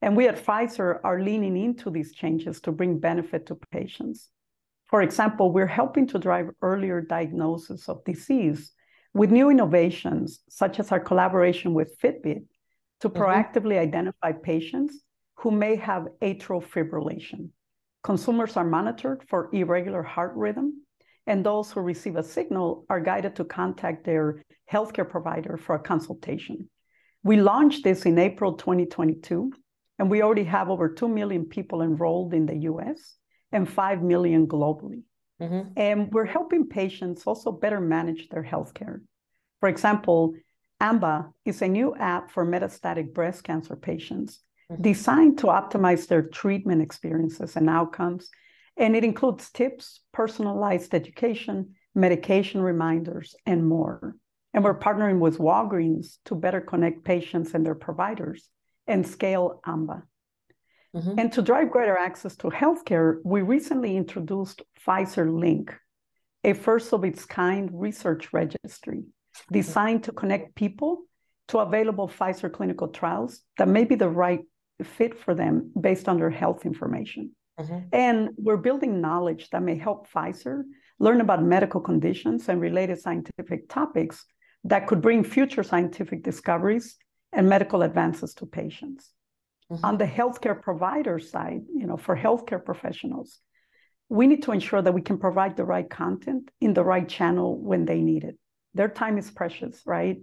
And 0.00 0.16
we 0.16 0.28
at 0.28 0.44
Pfizer 0.44 1.00
are 1.02 1.20
leaning 1.20 1.56
into 1.56 1.90
these 1.90 2.14
changes 2.14 2.60
to 2.62 2.72
bring 2.72 3.00
benefit 3.00 3.46
to 3.46 3.56
patients. 3.72 4.28
For 4.86 5.02
example, 5.02 5.52
we're 5.52 5.66
helping 5.66 6.06
to 6.08 6.18
drive 6.18 6.50
earlier 6.62 7.00
diagnosis 7.00 7.88
of 7.88 8.04
disease 8.04 8.72
with 9.14 9.30
new 9.30 9.50
innovations, 9.50 10.40
such 10.48 10.78
as 10.78 10.92
our 10.92 11.00
collaboration 11.00 11.74
with 11.74 11.98
Fitbit, 11.98 12.44
to 13.00 13.08
mm-hmm. 13.08 13.22
proactively 13.22 13.78
identify 13.78 14.32
patients 14.32 15.02
who 15.36 15.50
may 15.50 15.76
have 15.76 16.08
atrial 16.22 16.64
fibrillation. 16.64 17.50
Consumers 18.08 18.56
are 18.56 18.64
monitored 18.64 19.22
for 19.28 19.50
irregular 19.52 20.02
heart 20.02 20.32
rhythm, 20.34 20.80
and 21.26 21.44
those 21.44 21.70
who 21.70 21.80
receive 21.82 22.16
a 22.16 22.22
signal 22.22 22.86
are 22.88 23.00
guided 23.00 23.36
to 23.36 23.44
contact 23.44 24.02
their 24.02 24.42
healthcare 24.72 25.06
provider 25.06 25.58
for 25.58 25.74
a 25.74 25.78
consultation. 25.78 26.70
We 27.22 27.36
launched 27.36 27.84
this 27.84 28.06
in 28.06 28.18
April 28.18 28.54
2022, 28.54 29.52
and 29.98 30.10
we 30.10 30.22
already 30.22 30.44
have 30.44 30.70
over 30.70 30.88
2 30.88 31.06
million 31.06 31.44
people 31.44 31.82
enrolled 31.82 32.32
in 32.32 32.46
the 32.46 32.56
US 32.70 33.18
and 33.52 33.68
5 33.68 34.02
million 34.02 34.46
globally. 34.46 35.02
Mm-hmm. 35.42 35.72
And 35.76 36.10
we're 36.10 36.24
helping 36.24 36.66
patients 36.66 37.26
also 37.26 37.52
better 37.52 37.78
manage 37.78 38.30
their 38.30 38.42
healthcare. 38.42 39.02
For 39.60 39.68
example, 39.68 40.32
AMBA 40.80 41.30
is 41.44 41.60
a 41.60 41.68
new 41.68 41.94
app 41.94 42.30
for 42.30 42.46
metastatic 42.46 43.12
breast 43.12 43.44
cancer 43.44 43.76
patients. 43.76 44.40
Designed 44.80 45.38
to 45.38 45.46
optimize 45.46 46.06
their 46.06 46.22
treatment 46.22 46.82
experiences 46.82 47.56
and 47.56 47.70
outcomes. 47.70 48.28
And 48.76 48.94
it 48.94 49.04
includes 49.04 49.50
tips, 49.50 50.00
personalized 50.12 50.94
education, 50.94 51.74
medication 51.94 52.60
reminders, 52.60 53.34
and 53.46 53.66
more. 53.66 54.14
And 54.54 54.64
we're 54.64 54.78
partnering 54.78 55.18
with 55.18 55.38
Walgreens 55.38 56.18
to 56.26 56.34
better 56.34 56.60
connect 56.60 57.04
patients 57.04 57.54
and 57.54 57.64
their 57.64 57.74
providers 57.74 58.48
and 58.86 59.06
scale 59.06 59.60
AMBA. 59.66 60.02
Mm-hmm. 60.96 61.18
And 61.18 61.32
to 61.32 61.42
drive 61.42 61.70
greater 61.70 61.96
access 61.96 62.36
to 62.36 62.48
healthcare, 62.48 63.18
we 63.24 63.42
recently 63.42 63.96
introduced 63.96 64.62
Pfizer 64.86 65.30
Link, 65.38 65.74
a 66.44 66.54
first 66.54 66.92
of 66.94 67.04
its 67.04 67.24
kind 67.26 67.68
research 67.72 68.32
registry 68.32 69.04
designed 69.52 70.04
to 70.04 70.12
connect 70.12 70.54
people 70.54 71.02
to 71.48 71.58
available 71.58 72.08
Pfizer 72.08 72.50
clinical 72.50 72.88
trials 72.88 73.40
that 73.58 73.68
may 73.68 73.84
be 73.84 73.94
the 73.94 74.08
right 74.08 74.40
fit 74.84 75.18
for 75.18 75.34
them 75.34 75.72
based 75.80 76.08
on 76.08 76.18
their 76.18 76.30
health 76.30 76.64
information. 76.64 77.32
Mm-hmm. 77.58 77.78
And 77.92 78.30
we're 78.36 78.56
building 78.56 79.00
knowledge 79.00 79.50
that 79.50 79.62
may 79.62 79.76
help 79.76 80.08
Pfizer 80.10 80.62
learn 81.00 81.20
about 81.20 81.42
medical 81.42 81.80
conditions 81.80 82.48
and 82.48 82.60
related 82.60 83.00
scientific 83.00 83.68
topics 83.68 84.24
that 84.64 84.86
could 84.86 85.00
bring 85.00 85.24
future 85.24 85.62
scientific 85.62 86.22
discoveries 86.22 86.96
and 87.32 87.48
medical 87.48 87.82
advances 87.82 88.34
to 88.34 88.46
patients. 88.46 89.12
Mm-hmm. 89.70 89.84
On 89.84 89.98
the 89.98 90.06
healthcare 90.06 90.60
provider 90.60 91.18
side, 91.18 91.62
you 91.74 91.86
know, 91.86 91.96
for 91.96 92.16
healthcare 92.16 92.64
professionals, 92.64 93.40
we 94.08 94.26
need 94.26 94.42
to 94.44 94.52
ensure 94.52 94.80
that 94.80 94.94
we 94.94 95.02
can 95.02 95.18
provide 95.18 95.56
the 95.56 95.64
right 95.64 95.88
content 95.88 96.50
in 96.60 96.72
the 96.72 96.84
right 96.84 97.08
channel 97.08 97.60
when 97.60 97.84
they 97.84 98.00
need 98.00 98.24
it. 98.24 98.36
Their 98.74 98.88
time 98.88 99.18
is 99.18 99.30
precious, 99.30 99.82
right? 99.84 100.18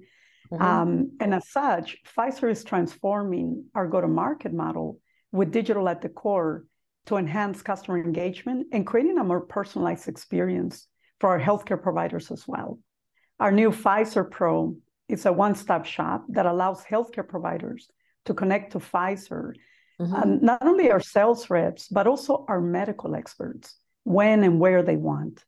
Mm-hmm. 0.52 0.64
Um, 0.64 1.12
and 1.20 1.34
as 1.34 1.50
such, 1.50 1.98
Pfizer 2.18 2.50
is 2.50 2.64
transforming 2.64 3.66
our 3.74 3.88
go 3.88 4.02
to 4.02 4.08
market 4.08 4.54
model 4.54 5.00
with 5.32 5.52
digital 5.52 5.90
at 5.90 6.02
the 6.02 6.10
core 6.10 6.66
to 7.08 7.18
enhance 7.18 7.62
customer 7.62 7.98
engagement 7.98 8.68
and 8.72 8.86
creating 8.86 9.18
a 9.18 9.24
more 9.24 9.42
personalized 9.42 10.08
experience 10.08 10.88
for 11.20 11.30
our 11.30 11.40
healthcare 11.40 11.82
providers 11.82 12.32
as 12.32 12.48
well. 12.48 12.80
Our 13.40 13.52
new 13.52 13.72
Pfizer 13.72 14.30
Pro 14.30 14.76
is 15.08 15.26
a 15.26 15.34
one 15.34 15.56
stop 15.56 15.86
shop 15.86 16.26
that 16.30 16.46
allows 16.46 16.84
healthcare 16.84 17.28
providers 17.28 17.90
to 18.26 18.34
connect 18.34 18.72
to 18.72 18.80
Pfizer, 18.80 19.54
mm-hmm. 20.00 20.16
um, 20.16 20.40
not 20.42 20.66
only 20.66 20.90
our 20.92 21.00
sales 21.00 21.50
reps, 21.50 21.88
but 21.88 22.08
also 22.08 22.46
our 22.48 22.62
medical 22.62 23.16
experts 23.16 23.76
when 24.04 24.44
and 24.44 24.60
where 24.60 24.84
they 24.84 24.96
want. 24.96 25.44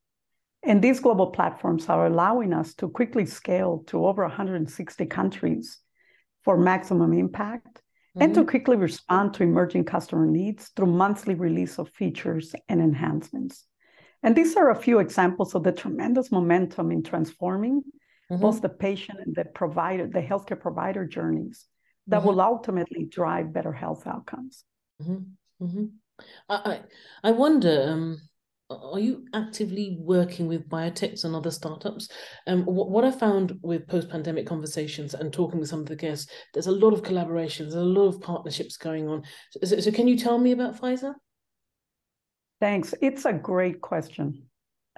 And 0.63 0.81
these 0.81 0.99
global 0.99 1.27
platforms 1.27 1.87
are 1.87 2.07
allowing 2.07 2.53
us 2.53 2.73
to 2.75 2.89
quickly 2.89 3.25
scale 3.25 3.83
to 3.87 4.05
over 4.05 4.23
160 4.23 5.05
countries 5.05 5.79
for 6.43 6.57
maximum 6.57 7.13
impact 7.13 7.67
mm-hmm. 7.67 8.21
and 8.23 8.33
to 8.33 8.41
mm-hmm. 8.41 8.49
quickly 8.49 8.77
respond 8.77 9.33
to 9.35 9.43
emerging 9.43 9.85
customer 9.85 10.25
needs 10.25 10.69
through 10.69 10.87
monthly 10.87 11.35
release 11.35 11.77
of 11.77 11.89
features 11.89 12.55
and 12.69 12.81
enhancements. 12.81 13.65
And 14.23 14.35
these 14.35 14.55
are 14.55 14.71
a 14.71 14.75
few 14.75 14.99
examples 14.99 15.55
of 15.55 15.63
the 15.63 15.71
tremendous 15.71 16.31
momentum 16.31 16.91
in 16.91 17.03
transforming 17.03 17.83
mm-hmm. 18.31 18.41
both 18.41 18.61
the 18.61 18.69
patient 18.69 19.19
and 19.25 19.35
the 19.35 19.45
provider, 19.45 20.07
the 20.07 20.21
healthcare 20.21 20.59
provider 20.59 21.05
journeys 21.05 21.65
that 22.07 22.19
mm-hmm. 22.19 22.27
will 22.27 22.41
ultimately 22.41 23.05
drive 23.05 23.53
better 23.53 23.71
health 23.71 24.07
outcomes. 24.07 24.63
Mm-hmm. 25.01 25.65
mm-hmm. 25.65 25.85
I, 26.49 26.81
I 27.23 27.31
wonder, 27.31 27.89
um, 27.91 28.21
are 28.69 28.99
you 28.99 29.25
actively 29.33 29.97
working 29.99 30.47
with 30.47 30.67
biotechs 30.67 31.23
and 31.23 31.35
other 31.35 31.51
startups? 31.51 32.09
Um, 32.47 32.65
what, 32.65 32.89
what 32.89 33.05
I 33.05 33.11
found 33.11 33.57
with 33.61 33.87
post-pandemic 33.87 34.45
conversations 34.45 35.13
and 35.13 35.31
talking 35.31 35.59
with 35.59 35.69
some 35.69 35.79
of 35.79 35.85
the 35.85 35.95
guests, 35.95 36.29
there's 36.53 36.67
a 36.67 36.71
lot 36.71 36.93
of 36.93 37.01
collaborations, 37.01 37.57
there's 37.57 37.75
a 37.75 37.81
lot 37.81 38.07
of 38.07 38.21
partnerships 38.21 38.77
going 38.77 39.07
on. 39.07 39.23
So, 39.51 39.79
so 39.79 39.91
can 39.91 40.07
you 40.07 40.17
tell 40.17 40.37
me 40.37 40.51
about 40.51 40.79
Pfizer? 40.79 41.13
Thanks. 42.59 42.93
It's 43.01 43.25
a 43.25 43.33
great 43.33 43.81
question. 43.81 44.43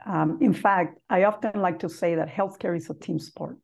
Um, 0.06 0.40
in 0.42 0.54
fact, 0.54 0.98
I 1.10 1.26
often 1.26 1.62
like 1.62 1.80
to 1.80 1.90
say 1.90 2.16
that 2.16 2.30
healthcare 2.30 2.76
is 2.76 2.90
a 2.90 2.94
team 2.94 3.20
sport. 3.20 3.58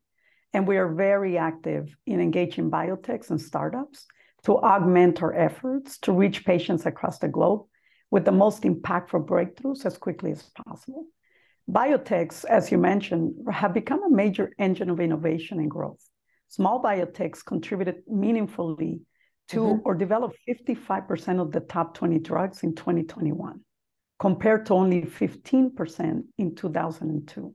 And 0.52 0.68
we 0.68 0.76
are 0.76 0.94
very 0.94 1.36
active 1.36 1.94
in 2.06 2.20
engaging 2.20 2.70
biotechs 2.70 3.30
and 3.30 3.40
startups 3.40 4.06
to 4.44 4.58
augment 4.58 5.22
our 5.22 5.34
efforts 5.34 5.98
to 5.98 6.12
reach 6.12 6.44
patients 6.44 6.86
across 6.86 7.18
the 7.18 7.28
globe 7.28 7.66
with 8.10 8.24
the 8.24 8.32
most 8.32 8.62
impactful 8.62 9.26
breakthroughs 9.26 9.84
as 9.84 9.98
quickly 9.98 10.32
as 10.32 10.42
possible. 10.66 11.06
Biotechs, 11.70 12.44
as 12.44 12.70
you 12.70 12.78
mentioned, 12.78 13.34
have 13.50 13.74
become 13.74 14.02
a 14.04 14.10
major 14.10 14.52
engine 14.58 14.90
of 14.90 15.00
innovation 15.00 15.58
and 15.58 15.70
growth. 15.70 16.02
Small 16.48 16.80
biotechs 16.82 17.44
contributed 17.44 18.02
meaningfully 18.06 19.00
to 19.48 19.60
mm-hmm. 19.60 19.80
or 19.84 19.94
developed 19.94 20.36
55% 20.48 21.40
of 21.40 21.52
the 21.52 21.60
top 21.60 21.94
20 21.94 22.18
drugs 22.20 22.62
in 22.62 22.74
2021, 22.74 23.60
compared 24.18 24.66
to 24.66 24.74
only 24.74 25.02
15% 25.02 26.22
in 26.38 26.54
2002. 26.54 27.54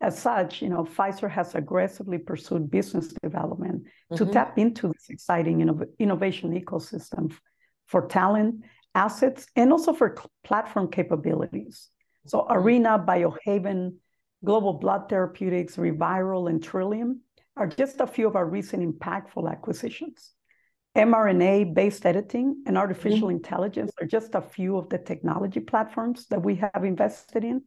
As 0.00 0.18
such, 0.18 0.60
you 0.60 0.68
know, 0.68 0.84
Pfizer 0.84 1.30
has 1.30 1.54
aggressively 1.54 2.18
pursued 2.18 2.70
business 2.70 3.14
development 3.22 3.84
mm-hmm. 3.84 4.16
to 4.16 4.26
tap 4.26 4.58
into 4.58 4.88
this 4.88 5.06
exciting 5.08 5.58
innov- 5.58 5.88
innovation 5.98 6.58
ecosystem 6.58 7.32
for 7.86 8.06
talent, 8.08 8.64
assets, 8.94 9.46
and 9.56 9.72
also 9.72 9.92
for 9.92 10.16
platform 10.44 10.90
capabilities. 10.90 11.88
So 12.26 12.40
mm-hmm. 12.40 12.52
Arena, 12.52 12.98
Biohaven, 12.98 13.94
Global 14.44 14.74
Blood 14.74 15.08
Therapeutics, 15.08 15.76
ReViral, 15.76 16.50
and 16.50 16.62
Trillium 16.62 17.20
are 17.56 17.66
just 17.66 18.00
a 18.00 18.06
few 18.06 18.26
of 18.26 18.36
our 18.36 18.46
recent 18.46 18.82
impactful 18.82 19.50
acquisitions. 19.50 20.32
mRNA 20.96 21.74
based 21.74 22.04
editing 22.04 22.62
and 22.66 22.76
artificial 22.76 23.28
mm-hmm. 23.28 23.36
intelligence 23.36 23.92
are 24.00 24.06
just 24.06 24.34
a 24.34 24.42
few 24.42 24.76
of 24.76 24.88
the 24.88 24.98
technology 24.98 25.60
platforms 25.60 26.26
that 26.28 26.42
we 26.42 26.56
have 26.56 26.84
invested 26.84 27.44
in. 27.44 27.62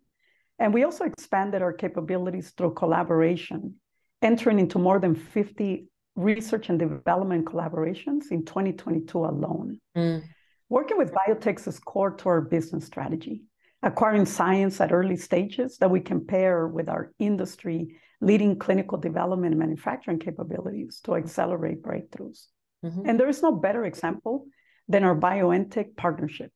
And 0.60 0.74
we 0.74 0.84
also 0.84 1.06
expanded 1.06 1.62
our 1.62 1.74
capabilities 1.74 2.52
through 2.52 2.76
collaboration, 2.76 3.76
entering 4.22 4.60
into 4.60 4.80
more 4.80 5.00
than 5.00 5.16
50 5.16 5.88
research 6.16 6.70
and 6.70 6.80
development 6.80 7.46
collaborations 7.46 8.32
in 8.32 8.46
2022 8.46 9.18
alone. 9.18 9.80
Mm. 9.98 10.24
Working 10.70 10.98
with 10.98 11.14
biotechs 11.14 11.68
is 11.68 11.80
core 11.80 12.12
to 12.12 12.30
our 12.30 12.42
business 12.42 12.86
strategy, 12.86 13.44
acquiring 13.84 14.26
science 14.26 14.82
at 14.82 14.92
early 14.92 15.16
stages 15.16 15.78
that 15.78 15.92
we 15.92 16.00
can 16.00 16.26
pair 16.26 16.68
with 16.68 16.90
our 16.90 17.12
industry 17.20 17.98
leading 18.20 18.58
clinical 18.58 18.98
development 18.98 19.54
and 19.54 19.60
manufacturing 19.60 20.18
capabilities 20.18 21.02
to 21.04 21.16
accelerate 21.16 21.84
breakthroughs. 21.84 22.48
Mm-hmm. 22.84 23.02
And 23.06 23.20
there 23.20 23.30
is 23.30 23.44
no 23.44 23.52
better 23.52 23.86
example 23.86 24.48
than 24.88 25.04
our 25.04 25.16
BioNTech 25.16 25.96
partnership. 25.96 26.52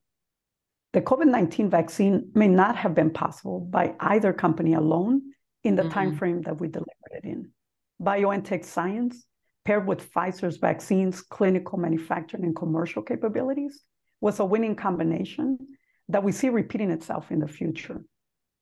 The 0.92 1.02
COVID 1.02 1.26
19 1.26 1.70
vaccine 1.70 2.30
may 2.34 2.48
not 2.48 2.74
have 2.74 2.96
been 2.96 3.12
possible 3.12 3.60
by 3.60 3.94
either 4.00 4.32
company 4.32 4.74
alone 4.74 5.22
in 5.62 5.76
the 5.76 5.82
mm-hmm. 5.82 5.92
time 5.92 6.16
frame 6.16 6.42
that 6.42 6.60
we 6.60 6.66
delivered 6.66 7.12
it 7.12 7.24
in. 7.24 7.50
BioNTech 8.02 8.64
science, 8.64 9.24
paired 9.64 9.86
with 9.86 10.12
Pfizer's 10.12 10.56
vaccines, 10.56 11.20
clinical 11.22 11.78
manufacturing, 11.78 12.44
and 12.44 12.56
commercial 12.56 13.02
capabilities, 13.02 13.84
was 14.20 14.40
a 14.40 14.44
winning 14.44 14.76
combination 14.76 15.58
that 16.08 16.22
we 16.22 16.32
see 16.32 16.48
repeating 16.48 16.90
itself 16.90 17.30
in 17.30 17.38
the 17.38 17.48
future. 17.48 18.04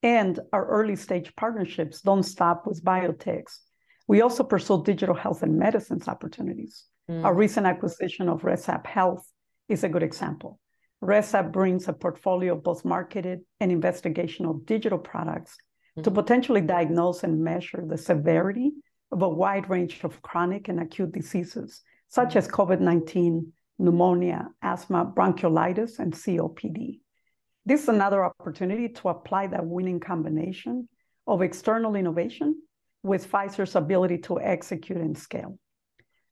And 0.03 0.39
our 0.53 0.67
early 0.67 0.97
stage 0.97 1.35
partnerships 1.37 2.03
don't 2.03 2.23
stop 2.23 2.67
with 2.67 2.85
biotechs. 2.85 3.59
We 4.07 4.21
also 4.21 4.45
pursue 4.45 4.85
digital 4.85 5.15
health 5.15 5.43
and 5.43 5.59
medicines 5.59 6.09
opportunities. 6.09 6.85
Mm. 7.11 7.25
Our 7.25 7.35
recent 7.35 7.67
acquisition 7.67 8.29
of 8.29 8.43
ResApp 8.43 8.87
Health 8.87 9.27
is 9.69 9.85
a 9.85 9.89
good 9.89 10.03
example. 10.03 10.61
ResApp 11.03 11.53
brings 11.53 11.89
a 11.89 11.93
portfolio 11.93 12.55
of 12.55 12.63
both 12.63 12.85
marketed 12.85 13.41
and 13.61 13.71
investigational 13.71 14.65
digital 14.67 14.99
products 14.99 15.53
mm-hmm. 15.53 16.03
to 16.03 16.11
potentially 16.11 16.61
diagnose 16.61 17.23
and 17.23 17.43
measure 17.43 17.85
the 17.87 17.99
severity 17.99 18.73
of 19.13 19.23
a 19.23 19.29
wide 19.29 19.69
range 19.71 20.01
of 20.05 20.21
chronic 20.23 20.69
and 20.69 20.81
acute 20.81 21.13
diseases, 21.13 21.83
such 22.09 22.37
as 22.37 22.49
COVID 22.49 22.81
19, 22.81 23.53
pneumonia, 23.79 24.49
asthma, 24.63 25.07
bronchiolitis, 25.07 25.99
and 25.99 26.13
COPD. 26.13 27.01
This 27.65 27.83
is 27.83 27.89
another 27.89 28.25
opportunity 28.25 28.89
to 28.89 29.09
apply 29.09 29.49
that 29.49 29.67
winning 29.67 30.01
combination 30.01 30.89
of 31.27 31.43
external 31.43 31.95
innovation 31.95 32.63
with 33.03 33.31
Pfizer's 33.31 33.77
ability 33.77 34.19
to 34.19 34.41
execute 34.41 34.99
and 34.99 35.17
scale. 35.17 35.59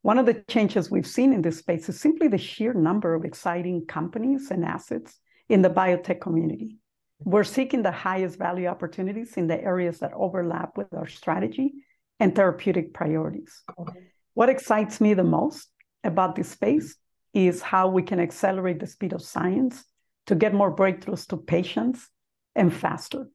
One 0.02 0.18
of 0.18 0.26
the 0.26 0.44
changes 0.48 0.90
we've 0.90 1.06
seen 1.06 1.32
in 1.32 1.42
this 1.42 1.58
space 1.58 1.88
is 1.88 2.00
simply 2.00 2.28
the 2.28 2.38
sheer 2.38 2.72
number 2.72 3.14
of 3.14 3.24
exciting 3.24 3.86
companies 3.86 4.50
and 4.50 4.64
assets 4.64 5.18
in 5.48 5.62
the 5.62 5.70
biotech 5.70 6.20
community. 6.20 6.78
We're 7.20 7.44
seeking 7.44 7.82
the 7.82 7.92
highest 7.92 8.38
value 8.38 8.66
opportunities 8.66 9.36
in 9.36 9.46
the 9.46 9.60
areas 9.60 10.00
that 10.00 10.12
overlap 10.14 10.76
with 10.76 10.92
our 10.92 11.06
strategy 11.06 11.72
and 12.20 12.34
therapeutic 12.34 12.94
priorities. 12.94 13.62
Okay. 13.78 13.98
What 14.34 14.48
excites 14.48 15.00
me 15.00 15.14
the 15.14 15.24
most 15.24 15.68
about 16.04 16.36
this 16.36 16.50
space 16.50 16.96
is 17.36 17.60
how 17.60 17.86
we 17.88 18.02
can 18.02 18.18
accelerate 18.18 18.80
the 18.80 18.86
speed 18.86 19.12
of 19.12 19.20
science 19.20 19.84
to 20.26 20.34
get 20.34 20.54
more 20.54 20.74
breakthroughs 20.74 21.26
to 21.26 21.36
patients 21.36 22.08
and 22.54 22.72
faster. 22.72 23.28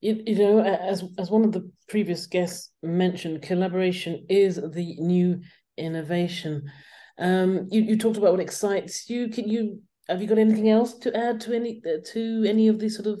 You, 0.00 0.22
you 0.24 0.38
know, 0.38 0.60
as 0.60 1.02
as 1.18 1.28
one 1.28 1.44
of 1.44 1.50
the 1.50 1.68
previous 1.88 2.26
guests 2.28 2.70
mentioned, 2.84 3.42
collaboration 3.42 4.26
is 4.28 4.54
the 4.54 4.94
new 5.00 5.40
innovation. 5.76 6.70
Um, 7.18 7.66
you, 7.72 7.82
you 7.82 7.98
talked 7.98 8.16
about 8.16 8.30
what 8.30 8.40
excites 8.40 9.10
you. 9.10 9.28
Can 9.28 9.48
you 9.48 9.82
have 10.08 10.22
you 10.22 10.28
got 10.28 10.38
anything 10.38 10.70
else 10.70 10.94
to 10.98 11.16
add 11.16 11.40
to 11.42 11.52
any 11.52 11.82
to 12.12 12.44
any 12.46 12.68
of 12.68 12.78
these 12.78 12.94
sort 12.94 13.08
of 13.08 13.20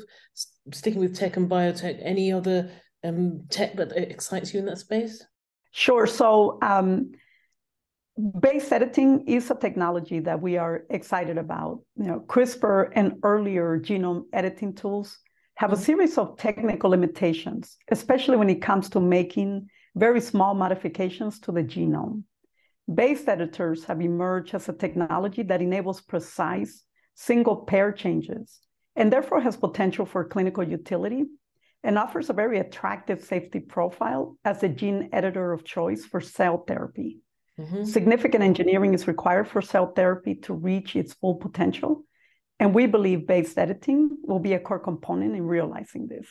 sticking 0.72 1.00
with 1.00 1.16
tech 1.16 1.36
and 1.36 1.50
biotech? 1.50 1.98
Any 2.00 2.32
other 2.32 2.70
um, 3.02 3.44
tech 3.50 3.74
that 3.74 3.90
excites 3.96 4.54
you 4.54 4.60
in 4.60 4.66
that 4.66 4.78
space? 4.78 5.26
Sure. 5.72 6.06
So. 6.06 6.58
Um, 6.62 7.10
base 8.18 8.72
editing 8.72 9.26
is 9.28 9.50
a 9.50 9.54
technology 9.54 10.18
that 10.20 10.40
we 10.40 10.56
are 10.56 10.82
excited 10.90 11.38
about. 11.38 11.80
You 11.96 12.06
know, 12.06 12.24
CRISPR 12.26 12.90
and 12.94 13.14
earlier 13.22 13.78
genome 13.78 14.24
editing 14.32 14.74
tools 14.74 15.18
have 15.54 15.72
a 15.72 15.76
mm-hmm. 15.76 15.84
series 15.84 16.18
of 16.18 16.36
technical 16.36 16.90
limitations, 16.90 17.76
especially 17.90 18.36
when 18.36 18.50
it 18.50 18.60
comes 18.60 18.88
to 18.90 19.00
making 19.00 19.68
very 19.94 20.20
small 20.20 20.54
modifications 20.54 21.38
to 21.40 21.52
the 21.52 21.62
genome. 21.62 22.24
Base 22.92 23.28
editors 23.28 23.84
have 23.84 24.00
emerged 24.00 24.54
as 24.54 24.68
a 24.68 24.72
technology 24.72 25.42
that 25.44 25.62
enables 25.62 26.00
precise 26.00 26.84
single 27.14 27.56
pair 27.56 27.92
changes 27.92 28.60
and 28.96 29.12
therefore 29.12 29.40
has 29.40 29.56
potential 29.56 30.06
for 30.06 30.24
clinical 30.24 30.64
utility 30.64 31.24
and 31.84 31.96
offers 31.96 32.30
a 32.30 32.32
very 32.32 32.58
attractive 32.58 33.20
safety 33.20 33.60
profile 33.60 34.36
as 34.44 34.62
a 34.62 34.68
gene 34.68 35.08
editor 35.12 35.52
of 35.52 35.64
choice 35.64 36.04
for 36.04 36.20
cell 36.20 36.64
therapy. 36.66 37.20
Mm-hmm. 37.58 37.84
Significant 37.84 38.44
engineering 38.44 38.94
is 38.94 39.08
required 39.08 39.48
for 39.48 39.60
cell 39.60 39.92
therapy 39.94 40.36
to 40.36 40.54
reach 40.54 40.94
its 40.94 41.14
full 41.14 41.36
potential. 41.36 42.04
And 42.60 42.74
we 42.74 42.86
believe 42.86 43.26
base 43.26 43.56
editing 43.56 44.18
will 44.22 44.38
be 44.38 44.54
a 44.54 44.60
core 44.60 44.78
component 44.78 45.36
in 45.36 45.42
realizing 45.42 46.08
this. 46.08 46.26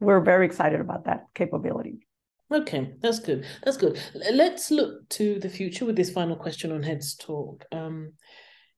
We're 0.00 0.20
very 0.20 0.46
excited 0.46 0.80
about 0.80 1.04
that 1.04 1.26
capability. 1.34 2.06
Okay, 2.52 2.94
that's 3.00 3.20
good. 3.20 3.46
That's 3.62 3.76
good. 3.76 4.00
Let's 4.14 4.70
look 4.70 5.08
to 5.10 5.38
the 5.38 5.48
future 5.48 5.84
with 5.84 5.96
this 5.96 6.10
final 6.10 6.36
question 6.36 6.72
on 6.72 6.82
Heads 6.82 7.14
Talk. 7.14 7.64
Um, 7.70 8.14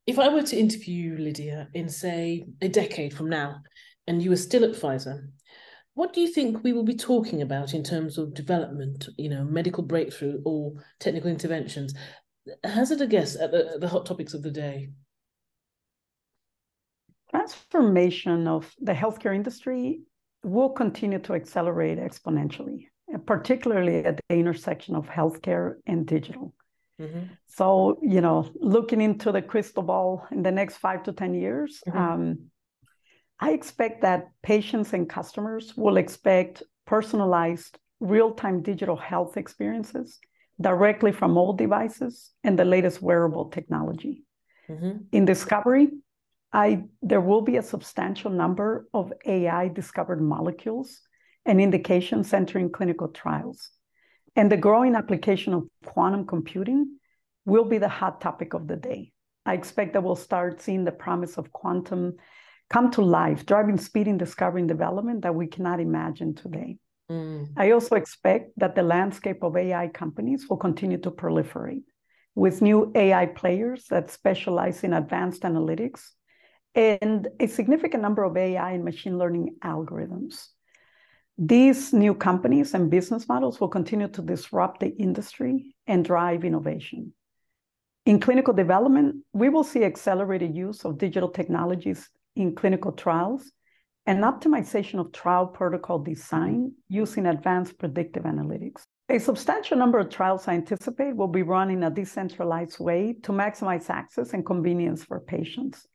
if 0.06 0.18
I 0.18 0.28
were 0.28 0.42
to 0.42 0.58
interview 0.58 1.12
you, 1.12 1.16
Lydia, 1.16 1.68
in 1.72 1.88
say 1.88 2.44
a 2.60 2.68
decade 2.68 3.14
from 3.14 3.28
now, 3.28 3.60
and 4.06 4.20
you 4.20 4.30
were 4.30 4.36
still 4.36 4.64
at 4.64 4.72
Pfizer, 4.72 5.28
what 5.94 6.12
do 6.12 6.20
you 6.20 6.28
think 6.28 6.62
we 6.62 6.72
will 6.72 6.84
be 6.84 6.94
talking 6.94 7.42
about 7.42 7.74
in 7.74 7.82
terms 7.82 8.16
of 8.16 8.34
development, 8.34 9.08
you 9.18 9.28
know, 9.28 9.44
medical 9.44 9.82
breakthrough 9.82 10.40
or 10.44 10.72
technical 10.98 11.30
interventions? 11.30 11.94
Hazard 12.64 13.02
a 13.02 13.06
guess 13.06 13.36
at 13.36 13.52
the, 13.52 13.76
the 13.78 13.88
hot 13.88 14.06
topics 14.06 14.34
of 14.34 14.42
the 14.42 14.50
day. 14.50 14.90
Transformation 17.30 18.48
of 18.48 18.74
the 18.80 18.92
healthcare 18.92 19.34
industry 19.34 20.00
will 20.42 20.70
continue 20.70 21.18
to 21.20 21.34
accelerate 21.34 21.98
exponentially, 21.98 22.86
particularly 23.26 24.04
at 24.04 24.20
the 24.28 24.36
intersection 24.36 24.96
of 24.96 25.06
healthcare 25.06 25.74
and 25.86 26.06
digital. 26.06 26.54
Mm-hmm. 27.00 27.34
So, 27.46 27.98
you 28.02 28.20
know, 28.20 28.50
looking 28.56 29.00
into 29.00 29.32
the 29.32 29.42
crystal 29.42 29.82
ball 29.82 30.26
in 30.30 30.42
the 30.42 30.50
next 30.50 30.78
five 30.78 31.02
to 31.04 31.12
10 31.12 31.34
years, 31.34 31.82
mm-hmm. 31.86 31.98
um, 31.98 32.38
I 33.42 33.50
expect 33.50 34.02
that 34.02 34.28
patients 34.44 34.92
and 34.92 35.08
customers 35.08 35.76
will 35.76 35.96
expect 35.96 36.62
personalized 36.86 37.76
real-time 37.98 38.62
digital 38.62 38.94
health 38.94 39.36
experiences 39.36 40.20
directly 40.60 41.10
from 41.10 41.36
all 41.36 41.52
devices 41.52 42.30
and 42.44 42.56
the 42.56 42.64
latest 42.64 43.02
wearable 43.02 43.46
technology. 43.46 44.22
Mm-hmm. 44.68 44.98
In 45.10 45.24
discovery, 45.24 45.88
I, 46.52 46.84
there 47.02 47.20
will 47.20 47.40
be 47.40 47.56
a 47.56 47.64
substantial 47.64 48.30
number 48.30 48.86
of 48.94 49.12
AI 49.26 49.66
discovered 49.66 50.22
molecules 50.22 51.00
and 51.44 51.60
indications 51.60 52.32
entering 52.32 52.70
clinical 52.70 53.08
trials. 53.08 53.70
And 54.36 54.52
the 54.52 54.56
growing 54.56 54.94
application 54.94 55.52
of 55.52 55.64
quantum 55.84 56.26
computing 56.26 56.96
will 57.44 57.64
be 57.64 57.78
the 57.78 57.88
hot 57.88 58.20
topic 58.20 58.54
of 58.54 58.68
the 58.68 58.76
day. 58.76 59.10
I 59.44 59.54
expect 59.54 59.94
that 59.94 60.04
we'll 60.04 60.14
start 60.14 60.60
seeing 60.60 60.84
the 60.84 60.92
promise 60.92 61.38
of 61.38 61.52
quantum 61.52 62.18
come 62.72 62.90
to 62.90 63.02
life, 63.02 63.44
driving 63.44 63.76
speed 63.76 64.08
in 64.08 64.16
discovery 64.16 64.62
and 64.62 64.68
development 64.68 65.22
that 65.22 65.34
we 65.34 65.46
cannot 65.46 65.78
imagine 65.78 66.34
today. 66.34 66.78
Mm. 67.10 67.48
I 67.56 67.72
also 67.72 67.96
expect 67.96 68.52
that 68.56 68.74
the 68.74 68.82
landscape 68.82 69.42
of 69.42 69.56
AI 69.56 69.88
companies 69.88 70.48
will 70.48 70.56
continue 70.56 70.98
to 70.98 71.10
proliferate 71.10 71.84
with 72.34 72.62
new 72.62 72.90
AI 72.94 73.26
players 73.26 73.84
that 73.90 74.10
specialize 74.10 74.84
in 74.84 74.94
advanced 74.94 75.42
analytics 75.42 76.00
and 76.74 77.28
a 77.38 77.46
significant 77.46 78.02
number 78.02 78.24
of 78.24 78.38
AI 78.38 78.72
and 78.72 78.84
machine 78.84 79.18
learning 79.18 79.56
algorithms. 79.62 80.46
These 81.36 81.92
new 81.92 82.14
companies 82.14 82.72
and 82.72 82.90
business 82.90 83.28
models 83.28 83.60
will 83.60 83.68
continue 83.68 84.08
to 84.08 84.22
disrupt 84.22 84.80
the 84.80 84.96
industry 84.96 85.74
and 85.86 86.02
drive 86.02 86.42
innovation. 86.42 87.12
In 88.06 88.18
clinical 88.18 88.54
development, 88.54 89.16
we 89.34 89.50
will 89.50 89.64
see 89.64 89.84
accelerated 89.84 90.56
use 90.56 90.86
of 90.86 90.96
digital 90.96 91.28
technologies 91.28 92.08
in 92.36 92.54
clinical 92.54 92.92
trials 92.92 93.52
and 94.06 94.24
optimization 94.24 94.98
of 94.98 95.12
trial 95.12 95.46
protocol 95.46 95.98
design 95.98 96.72
using 96.88 97.26
advanced 97.26 97.78
predictive 97.78 98.24
analytics. 98.24 98.82
A 99.08 99.18
substantial 99.18 99.76
number 99.76 99.98
of 99.98 100.08
trials 100.08 100.48
I 100.48 100.54
anticipate 100.54 101.14
will 101.14 101.28
be 101.28 101.42
run 101.42 101.70
in 101.70 101.82
a 101.84 101.90
decentralized 101.90 102.80
way 102.80 103.14
to 103.22 103.32
maximize 103.32 103.90
access 103.90 104.32
and 104.32 104.44
convenience 104.44 105.04
for 105.04 105.20
patients. 105.20 105.86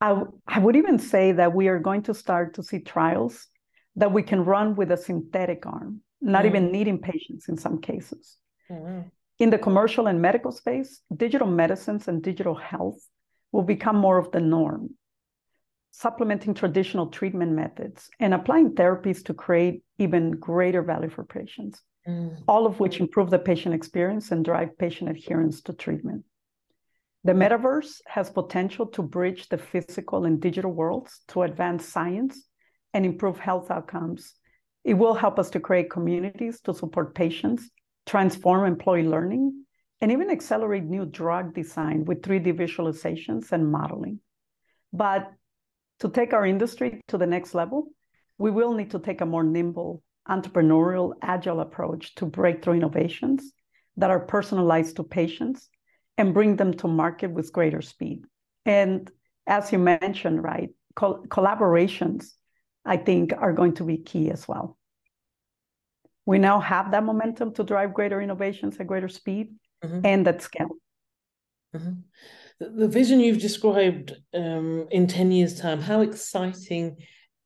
I, 0.00 0.22
I 0.46 0.58
would 0.58 0.76
even 0.76 0.98
say 0.98 1.32
that 1.32 1.54
we 1.54 1.68
are 1.68 1.78
going 1.78 2.02
to 2.04 2.14
start 2.14 2.54
to 2.54 2.62
see 2.62 2.80
trials 2.80 3.48
that 3.96 4.12
we 4.12 4.22
can 4.22 4.44
run 4.44 4.74
with 4.74 4.90
a 4.90 4.96
synthetic 4.96 5.66
arm, 5.66 6.00
not 6.20 6.44
mm. 6.44 6.48
even 6.48 6.72
needing 6.72 6.98
patients 6.98 7.48
in 7.48 7.56
some 7.56 7.80
cases. 7.80 8.36
Mm. 8.70 9.10
In 9.38 9.50
the 9.50 9.58
commercial 9.58 10.06
and 10.06 10.20
medical 10.20 10.52
space, 10.52 11.00
digital 11.14 11.46
medicines 11.46 12.08
and 12.08 12.22
digital 12.22 12.54
health 12.54 12.98
will 13.52 13.62
become 13.62 13.96
more 13.96 14.18
of 14.18 14.30
the 14.32 14.40
norm 14.40 14.90
supplementing 15.98 16.52
traditional 16.52 17.06
treatment 17.06 17.52
methods, 17.52 18.10
and 18.20 18.34
applying 18.34 18.74
therapies 18.74 19.24
to 19.24 19.32
create 19.32 19.82
even 19.96 20.30
greater 20.32 20.82
value 20.82 21.08
for 21.08 21.24
patients, 21.24 21.80
mm. 22.06 22.36
all 22.46 22.66
of 22.66 22.78
which 22.78 23.00
improve 23.00 23.30
the 23.30 23.38
patient 23.38 23.74
experience 23.74 24.30
and 24.30 24.44
drive 24.44 24.76
patient 24.76 25.08
adherence 25.08 25.62
to 25.62 25.72
treatment. 25.72 26.22
The 27.24 27.32
metaverse 27.32 28.02
has 28.08 28.28
potential 28.28 28.86
to 28.88 29.02
bridge 29.02 29.48
the 29.48 29.56
physical 29.56 30.26
and 30.26 30.38
digital 30.38 30.70
worlds 30.70 31.22
to 31.28 31.44
advance 31.44 31.88
science 31.88 32.44
and 32.92 33.06
improve 33.06 33.38
health 33.38 33.70
outcomes. 33.70 34.34
It 34.84 34.94
will 34.94 35.14
help 35.14 35.38
us 35.38 35.48
to 35.50 35.60
create 35.60 35.90
communities 35.90 36.60
to 36.64 36.74
support 36.74 37.14
patients, 37.14 37.70
transform 38.04 38.66
employee 38.66 39.08
learning, 39.08 39.64
and 40.02 40.12
even 40.12 40.30
accelerate 40.30 40.84
new 40.84 41.06
drug 41.06 41.54
design 41.54 42.04
with 42.04 42.20
3D 42.20 42.52
visualizations 42.52 43.50
and 43.50 43.72
modeling. 43.72 44.20
But 44.92 45.32
to 46.00 46.08
take 46.08 46.32
our 46.32 46.44
industry 46.46 47.00
to 47.08 47.18
the 47.18 47.26
next 47.26 47.54
level, 47.54 47.88
we 48.38 48.50
will 48.50 48.74
need 48.74 48.90
to 48.90 48.98
take 48.98 49.20
a 49.20 49.26
more 49.26 49.44
nimble, 49.44 50.02
entrepreneurial, 50.28 51.14
agile 51.22 51.60
approach 51.60 52.14
to 52.16 52.26
breakthrough 52.26 52.74
innovations 52.74 53.52
that 53.96 54.10
are 54.10 54.20
personalized 54.20 54.96
to 54.96 55.04
patients 55.04 55.68
and 56.18 56.34
bring 56.34 56.56
them 56.56 56.74
to 56.74 56.88
market 56.88 57.30
with 57.30 57.52
greater 57.52 57.80
speed. 57.80 58.24
And 58.64 59.10
as 59.46 59.72
you 59.72 59.78
mentioned, 59.78 60.42
right, 60.42 60.70
col- 60.94 61.24
collaborations, 61.28 62.32
I 62.84 62.96
think, 62.96 63.32
are 63.36 63.52
going 63.52 63.74
to 63.74 63.84
be 63.84 63.98
key 63.98 64.30
as 64.30 64.46
well. 64.46 64.76
We 66.26 66.38
now 66.38 66.60
have 66.60 66.90
that 66.90 67.04
momentum 67.04 67.54
to 67.54 67.62
drive 67.62 67.94
greater 67.94 68.20
innovations 68.20 68.76
at 68.78 68.86
greater 68.86 69.08
speed 69.08 69.54
mm-hmm. 69.84 70.00
and 70.04 70.26
at 70.26 70.42
scale. 70.42 70.70
Mm-hmm 71.74 72.00
the 72.58 72.88
vision 72.88 73.20
you've 73.20 73.40
described 73.40 74.14
um, 74.34 74.86
in 74.90 75.06
10 75.06 75.32
years' 75.32 75.60
time, 75.60 75.80
how 75.80 76.00
exciting 76.00 76.96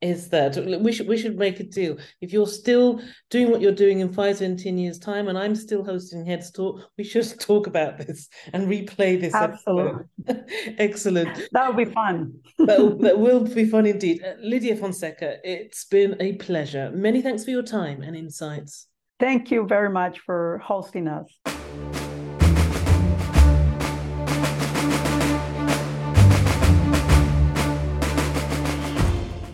is 0.01 0.31
that 0.31 0.57
we 0.83 0.92
should 0.92 1.07
we 1.07 1.18
should 1.18 1.37
make 1.37 1.61
a 1.61 1.64
deal. 1.64 1.99
If 2.20 2.33
you're 2.33 2.46
still 2.46 3.03
doing 3.29 3.51
what 3.51 3.61
you're 3.61 3.73
doing 3.73 4.01
in 4.01 4.09
Pfizer 4.09 4.42
in 4.42 4.57
10 4.57 4.79
years' 4.79 4.99
time 4.99 5.29
and 5.29 5.37
I'm 5.37 5.55
still 5.55 5.85
hosting 5.85 6.25
Heads 6.25 6.51
Talk, 6.51 6.81
we 6.96 7.05
should 7.05 7.38
talk 7.40 7.66
about 7.66 7.99
this 7.99 8.29
and 8.53 8.68
replay 8.68 9.20
this. 9.20 9.35
Absolutely. 9.35 10.05
Excellent. 10.79 11.49
That 11.53 11.68
would 11.68 11.85
be 11.85 11.92
fun. 11.92 12.33
that, 12.59 12.99
that 13.01 13.18
will 13.18 13.44
be 13.44 13.66
fun 13.66 13.87
indeed. 13.87 14.23
Uh, 14.25 14.35
Lydia 14.40 14.77
Fonseca, 14.77 15.37
it's 15.44 15.85
been 15.85 16.16
a 16.20 16.35
pleasure. 16.35 16.90
Many 16.94 17.20
thanks 17.20 17.44
for 17.44 17.51
your 17.51 17.62
time 17.62 18.03
and 18.03 18.16
insights. 18.16 18.87
Thank 19.18 19.51
you 19.51 19.66
very 19.66 19.90
much 19.90 20.20
for 20.20 20.62
hosting 20.64 21.07
us. 21.07 22.09